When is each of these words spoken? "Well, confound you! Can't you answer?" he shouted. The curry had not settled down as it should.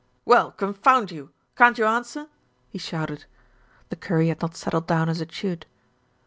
"Well, 0.25 0.49
confound 0.53 1.11
you! 1.11 1.29
Can't 1.55 1.77
you 1.77 1.85
answer?" 1.85 2.25
he 2.69 2.79
shouted. 2.79 3.25
The 3.89 3.95
curry 3.95 4.29
had 4.29 4.41
not 4.41 4.55
settled 4.55 4.87
down 4.87 5.09
as 5.09 5.21
it 5.21 5.31
should. 5.31 5.67